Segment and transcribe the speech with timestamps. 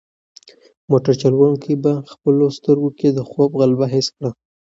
[0.89, 4.29] موټر چلونکی په خپلو سترګو کې د خوب غلبه حس کړه.